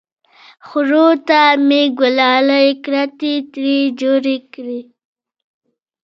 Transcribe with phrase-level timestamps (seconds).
[0.67, 4.81] خرو ته مې ګلالۍ کتې ترې جوړې کړې!